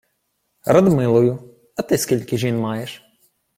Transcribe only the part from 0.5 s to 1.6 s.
—Радмилою.